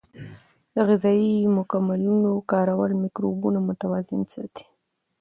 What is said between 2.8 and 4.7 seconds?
مایکروبونه متوازن ساتي.